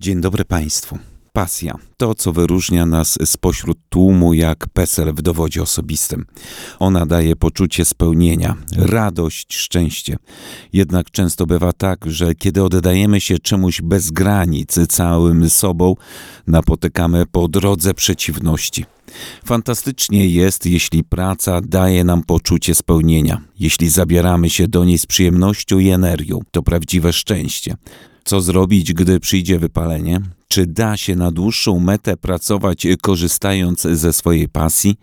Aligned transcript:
Dzień 0.00 0.20
dobry 0.20 0.44
Państwu. 0.44 0.98
Pasja 1.32 1.78
to, 1.96 2.14
co 2.14 2.32
wyróżnia 2.32 2.86
nas 2.86 3.18
spośród 3.24 3.78
tłumu 3.88 4.34
jak 4.34 4.68
PESEL 4.68 5.14
w 5.14 5.22
dowodzie 5.22 5.62
osobistym. 5.62 6.26
Ona 6.78 7.06
daje 7.06 7.36
poczucie 7.36 7.84
spełnienia, 7.84 8.56
radość, 8.76 9.56
szczęście. 9.56 10.16
Jednak 10.72 11.10
często 11.10 11.46
bywa 11.46 11.72
tak, 11.72 12.04
że 12.06 12.34
kiedy 12.34 12.64
oddajemy 12.64 13.20
się 13.20 13.38
czemuś 13.38 13.80
bez 13.82 14.10
granic 14.10 14.78
całym 14.88 15.50
sobą, 15.50 15.94
napotykamy 16.46 17.26
po 17.26 17.48
drodze 17.48 17.94
przeciwności. 17.94 18.84
Fantastycznie 19.44 20.26
jest, 20.26 20.66
jeśli 20.66 21.04
praca 21.04 21.60
daje 21.60 22.04
nam 22.04 22.22
poczucie 22.22 22.74
spełnienia, 22.74 23.40
jeśli 23.58 23.88
zabieramy 23.88 24.50
się 24.50 24.68
do 24.68 24.84
niej 24.84 24.98
z 24.98 25.06
przyjemnością 25.06 25.78
i 25.78 25.88
energią. 25.88 26.40
To 26.50 26.62
prawdziwe 26.62 27.12
szczęście. 27.12 27.76
Co 28.30 28.40
zrobić, 28.40 28.92
gdy 28.92 29.20
przyjdzie 29.20 29.58
wypalenie? 29.58 30.20
Czy 30.48 30.66
da 30.66 30.96
się 30.96 31.16
na 31.16 31.30
dłuższą 31.30 31.80
metę 31.80 32.16
pracować 32.16 32.86
korzystając 33.02 33.82
ze 33.82 34.12
swojej 34.12 34.48
pasji? 34.48 34.96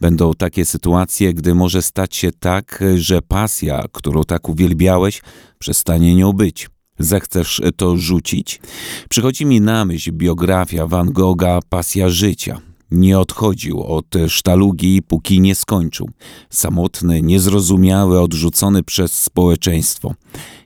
Będą 0.00 0.34
takie 0.34 0.64
sytuacje, 0.64 1.34
gdy 1.34 1.54
może 1.54 1.82
stać 1.82 2.16
się 2.16 2.30
tak, 2.32 2.84
że 2.96 3.22
pasja, 3.22 3.84
którą 3.92 4.24
tak 4.24 4.48
uwielbiałeś, 4.48 5.22
przestanie 5.58 6.14
nią 6.14 6.32
być. 6.32 6.68
Zechcesz 6.98 7.62
to 7.76 7.96
rzucić? 7.96 8.60
Przychodzi 9.08 9.46
mi 9.46 9.60
na 9.60 9.84
myśl 9.84 10.12
biografia 10.12 10.86
Van 10.86 11.12
Gogha 11.12 11.60
Pasja 11.68 12.08
życia. 12.08 12.60
Nie 12.90 13.18
odchodził 13.18 13.82
od 13.82 14.06
sztalugi, 14.28 15.02
póki 15.02 15.40
nie 15.40 15.54
skończył. 15.54 16.10
Samotny, 16.50 17.22
niezrozumiały, 17.22 18.20
odrzucony 18.20 18.82
przez 18.82 19.22
społeczeństwo. 19.22 20.14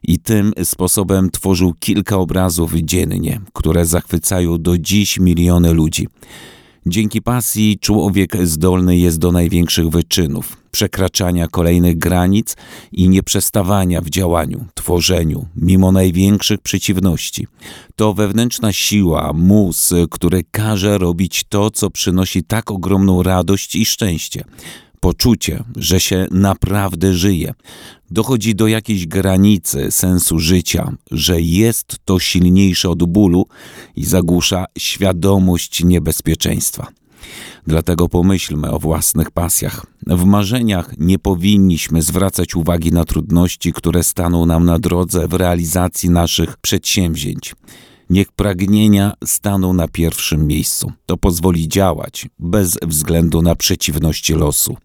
I 0.02 0.19
tym 0.19 0.52
sposobem 0.64 1.30
tworzył 1.30 1.74
kilka 1.80 2.16
obrazów 2.16 2.74
dziennie, 2.74 3.41
które 3.52 3.87
zachwycają 3.87 4.62
do 4.62 4.78
dziś 4.78 5.19
miliony 5.19 5.73
ludzi. 5.73 6.09
Dzięki 6.87 7.23
pasji 7.23 7.78
człowiek 7.78 8.47
zdolny 8.47 8.97
jest 8.97 9.19
do 9.19 9.33
największych 9.33 9.89
wyczynów, 9.89 10.56
przekraczania 10.70 11.48
kolejnych 11.48 11.98
granic 11.98 12.56
i 12.92 13.08
nieprzestawania 13.08 14.00
w 14.00 14.11
działaniu, 14.11 14.64
tworzeniu, 14.75 15.47
mimo 15.56 15.92
największych 15.92 16.61
przeciwności. 16.61 17.47
To 17.97 18.14
wewnętrzna 18.14 18.73
siła, 18.73 19.33
mus, 19.33 19.92
który 20.11 20.45
każe 20.50 20.98
robić 20.98 21.45
to, 21.48 21.70
co 21.70 21.91
przynosi 21.91 22.42
tak 22.42 22.70
ogromną 22.70 23.23
radość 23.23 23.77
i 23.77 23.84
szczęście 23.84 24.45
poczucie, 25.05 25.64
że 25.77 26.00
się 26.00 26.27
naprawdę 26.30 27.14
żyje. 27.14 27.55
Dochodzi 28.10 28.55
do 28.55 28.66
jakiejś 28.66 29.06
granicy 29.06 29.91
sensu 29.91 30.38
życia, 30.38 30.92
że 31.11 31.41
jest 31.41 31.96
to 32.05 32.19
silniejsze 32.19 32.91
od 32.91 33.05
bólu 33.05 33.46
i 33.96 34.05
zagłusza 34.05 34.64
świadomość 34.78 35.84
niebezpieczeństwa. 35.84 36.86
Dlatego 37.66 38.08
pomyślmy 38.08 38.70
o 38.70 38.78
własnych 38.78 39.30
pasjach. 39.30 39.86
W 40.06 40.24
marzeniach 40.24 40.94
nie 40.98 41.18
powinniśmy 41.18 42.02
zwracać 42.02 42.55
uwagi 42.55 42.92
na 42.92 43.05
trudności, 43.05 43.72
które 43.72 44.02
staną 44.02 44.46
nam 44.46 44.64
na 44.64 44.78
drodze 44.78 45.28
w 45.28 45.34
realizacji 45.34 46.11
naszych 46.11 46.56
przedsięwzięć. 46.56 47.55
Niech 48.15 48.33
pragnienia 48.33 49.12
staną 49.25 49.73
na 49.73 49.89
pierwszym 49.89 50.47
miejscu. 50.47 50.93
To 51.07 51.17
pozwoli 51.17 51.69
działać 51.69 52.29
bez 52.39 52.79
względu 52.83 53.43
na 53.43 53.57
przeciwności 53.57 54.34
losu. 54.34 54.77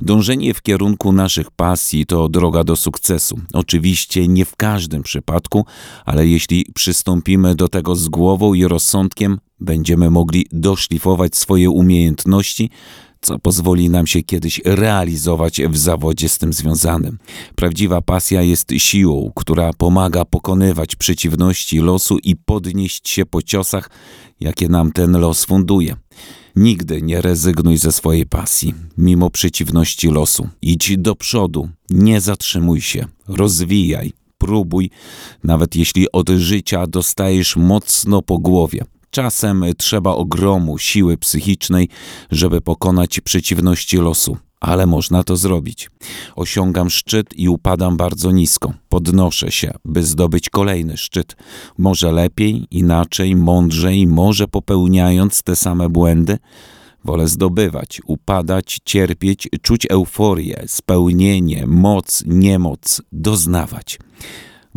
Dążenie 0.00 0.54
w 0.54 0.62
kierunku 0.62 1.12
naszych 1.12 1.50
pasji 1.50 2.06
to 2.06 2.28
droga 2.28 2.64
do 2.64 2.76
sukcesu. 2.76 3.40
Oczywiście 3.52 4.28
nie 4.28 4.44
w 4.44 4.56
każdym 4.56 5.02
przypadku, 5.02 5.64
ale 6.04 6.26
jeśli 6.26 6.66
przystąpimy 6.74 7.54
do 7.54 7.68
tego 7.68 7.96
z 7.96 8.08
głową 8.08 8.54
i 8.54 8.64
rozsądkiem, 8.64 9.38
będziemy 9.60 10.10
mogli 10.10 10.46
doszlifować 10.52 11.36
swoje 11.36 11.70
umiejętności 11.70 12.70
co 13.20 13.38
pozwoli 13.38 13.90
nam 13.90 14.06
się 14.06 14.22
kiedyś 14.22 14.60
realizować 14.64 15.60
w 15.68 15.76
zawodzie 15.76 16.28
z 16.28 16.38
tym 16.38 16.52
związanym. 16.52 17.18
Prawdziwa 17.54 18.00
pasja 18.00 18.42
jest 18.42 18.72
siłą, 18.76 19.32
która 19.36 19.72
pomaga 19.72 20.24
pokonywać 20.24 20.96
przeciwności 20.96 21.78
losu 21.78 22.18
i 22.18 22.36
podnieść 22.36 23.08
się 23.08 23.26
po 23.26 23.42
ciosach, 23.42 23.90
jakie 24.40 24.68
nam 24.68 24.92
ten 24.92 25.18
los 25.18 25.44
funduje. 25.44 25.96
Nigdy 26.56 27.02
nie 27.02 27.20
rezygnuj 27.20 27.76
ze 27.76 27.92
swojej 27.92 28.26
pasji, 28.26 28.74
mimo 28.98 29.30
przeciwności 29.30 30.08
losu. 30.08 30.48
Idź 30.62 30.96
do 30.96 31.14
przodu, 31.14 31.68
nie 31.90 32.20
zatrzymuj 32.20 32.80
się, 32.80 33.06
rozwijaj, 33.28 34.12
próbuj, 34.38 34.90
nawet 35.44 35.76
jeśli 35.76 36.12
od 36.12 36.28
życia 36.28 36.86
dostajesz 36.86 37.56
mocno 37.56 38.22
po 38.22 38.38
głowie. 38.38 38.84
Czasem 39.10 39.64
trzeba 39.76 40.10
ogromu 40.10 40.78
siły 40.78 41.16
psychicznej, 41.16 41.88
żeby 42.30 42.60
pokonać 42.60 43.20
przeciwności 43.20 43.96
losu, 43.96 44.36
ale 44.60 44.86
można 44.86 45.24
to 45.24 45.36
zrobić. 45.36 45.90
Osiągam 46.36 46.90
szczyt 46.90 47.26
i 47.34 47.48
upadam 47.48 47.96
bardzo 47.96 48.30
nisko. 48.30 48.72
Podnoszę 48.88 49.50
się, 49.50 49.70
by 49.84 50.04
zdobyć 50.04 50.50
kolejny 50.50 50.96
szczyt. 50.96 51.36
Może 51.78 52.12
lepiej, 52.12 52.66
inaczej, 52.70 53.36
mądrzej, 53.36 54.06
może 54.06 54.48
popełniając 54.48 55.42
te 55.42 55.56
same 55.56 55.88
błędy. 55.88 56.38
Wolę 57.04 57.28
zdobywać, 57.28 58.00
upadać, 58.06 58.80
cierpieć, 58.84 59.48
czuć 59.62 59.86
euforię, 59.90 60.64
spełnienie, 60.66 61.66
moc, 61.66 62.24
niemoc, 62.26 63.02
doznawać. 63.12 63.98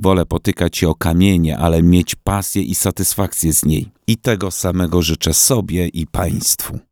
Wolę 0.02 0.26
potykać 0.26 0.78
się 0.78 0.90
o 0.90 0.96
kamienie, 0.96 1.58
ale 1.58 1.84
mieć 1.84 2.16
pasję 2.16 2.62
i 2.62 2.76
satysfakcję 2.76 3.54
z 3.54 3.66
niej. 3.66 3.90
I 4.08 4.18
tego 4.18 4.52
samego 4.52 5.02
życzę 5.02 5.34
sobie 5.34 5.88
i 5.88 6.08
Państwu. 6.08 6.80